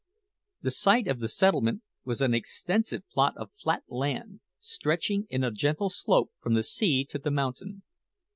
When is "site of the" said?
0.71-1.27